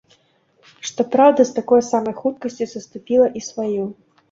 Што 0.89 1.05
праўда, 1.17 1.41
з 1.51 1.59
такой 1.59 1.85
самай 1.91 2.17
хуткасцю 2.23 2.69
саступіла 2.75 3.31
і 3.41 3.47
сваю. 3.53 3.89